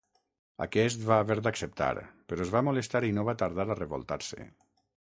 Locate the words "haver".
1.25-1.37